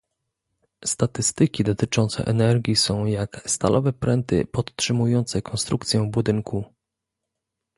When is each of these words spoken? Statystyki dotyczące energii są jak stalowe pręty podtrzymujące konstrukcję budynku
Statystyki 0.85 1.63
dotyczące 1.63 2.25
energii 2.25 2.75
są 2.75 3.05
jak 3.05 3.43
stalowe 3.45 3.93
pręty 3.93 4.45
podtrzymujące 4.45 5.41
konstrukcję 5.41 6.07
budynku 6.11 6.65